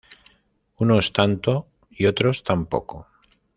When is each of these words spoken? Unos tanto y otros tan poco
Unos 0.79 1.13
tanto 1.13 1.67
y 1.91 2.07
otros 2.07 2.43
tan 2.43 2.65
poco 2.65 3.05